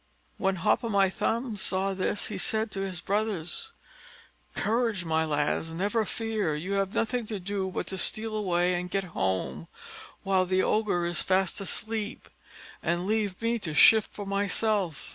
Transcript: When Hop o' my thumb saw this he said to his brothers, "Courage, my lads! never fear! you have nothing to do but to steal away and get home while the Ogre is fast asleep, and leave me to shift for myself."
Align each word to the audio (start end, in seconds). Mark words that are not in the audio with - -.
When 0.39 0.55
Hop 0.55 0.83
o' 0.83 0.89
my 0.89 1.11
thumb 1.11 1.55
saw 1.57 1.93
this 1.93 2.29
he 2.29 2.39
said 2.39 2.71
to 2.71 2.81
his 2.81 3.01
brothers, 3.01 3.71
"Courage, 4.55 5.05
my 5.05 5.23
lads! 5.25 5.73
never 5.73 6.05
fear! 6.05 6.55
you 6.55 6.73
have 6.73 6.95
nothing 6.95 7.27
to 7.27 7.39
do 7.39 7.69
but 7.69 7.85
to 7.85 7.99
steal 7.99 8.35
away 8.35 8.73
and 8.73 8.89
get 8.89 9.03
home 9.13 9.67
while 10.23 10.45
the 10.47 10.63
Ogre 10.63 11.05
is 11.05 11.21
fast 11.21 11.61
asleep, 11.61 12.29
and 12.81 13.05
leave 13.05 13.39
me 13.43 13.59
to 13.59 13.75
shift 13.75 14.09
for 14.11 14.25
myself." 14.25 15.09